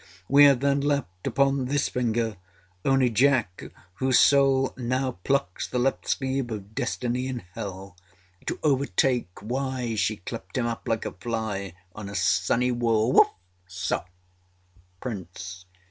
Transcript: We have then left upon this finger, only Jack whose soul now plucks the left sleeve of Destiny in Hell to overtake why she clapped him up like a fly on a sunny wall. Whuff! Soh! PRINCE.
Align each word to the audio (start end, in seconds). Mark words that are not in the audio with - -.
We 0.27 0.45
have 0.45 0.61
then 0.61 0.81
left 0.81 1.27
upon 1.27 1.65
this 1.65 1.87
finger, 1.87 2.37
only 2.83 3.11
Jack 3.11 3.65
whose 3.97 4.17
soul 4.17 4.73
now 4.75 5.19
plucks 5.23 5.67
the 5.67 5.77
left 5.77 6.07
sleeve 6.07 6.49
of 6.49 6.73
Destiny 6.73 7.27
in 7.27 7.43
Hell 7.53 7.95
to 8.47 8.59
overtake 8.63 9.29
why 9.41 9.93
she 9.93 10.15
clapped 10.17 10.57
him 10.57 10.65
up 10.65 10.87
like 10.87 11.05
a 11.05 11.11
fly 11.11 11.75
on 11.93 12.09
a 12.09 12.15
sunny 12.15 12.71
wall. 12.71 13.11
Whuff! 13.13 13.29
Soh! 13.67 14.05
PRINCE. 15.01 15.65